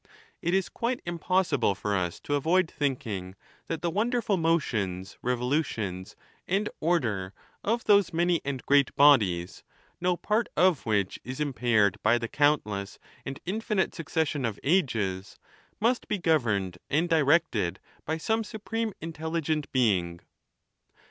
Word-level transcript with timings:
It 0.41 0.55
is 0.55 0.67
quite 0.67 0.99
impossible 1.05 1.75
for 1.75 1.95
us 1.95 2.19
to 2.21 2.33
avoid 2.33 2.67
thinking 2.71 3.35
that 3.67 3.83
the 3.83 3.91
wonderful 3.91 4.35
motions, 4.35 5.19
revolutions, 5.21 6.15
and 6.47 6.67
or 6.79 6.99
der 6.99 7.33
of 7.63 7.83
those 7.83 8.11
many 8.11 8.41
and 8.43 8.65
great 8.65 8.95
bodies, 8.95 9.63
no 10.01 10.17
part 10.17 10.49
of 10.57 10.87
which 10.87 11.19
is 11.23 11.39
impaired 11.39 12.01
by 12.01 12.17
the 12.17 12.27
countless 12.27 12.97
and 13.27 13.39
infinite 13.45 13.93
succession 13.93 14.43
of 14.43 14.59
ages, 14.63 15.37
must 15.79 16.07
be 16.07 16.17
governed 16.17 16.79
and 16.89 17.07
directed 17.07 17.79
by 18.03 18.17
some 18.17 18.43
supreme 18.43 18.93
intelli 19.03 19.41
gent 19.43 19.71
being. 19.71 20.19